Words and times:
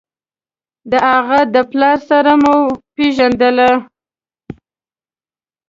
د 0.91 0.93
هغه 1.09 1.39
د 1.53 1.55
پلار 1.71 1.97
سره 2.09 2.33
مو 2.43 2.55
پېژندله. 2.95 3.71